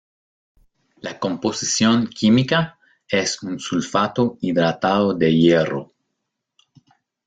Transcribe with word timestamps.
La 1.03 1.19
composición 1.19 2.07
química 2.07 2.79
es 3.07 3.43
un 3.43 3.59
sulfato 3.59 4.39
hidratado 4.41 5.13
de 5.13 5.31
hierro. 5.31 5.93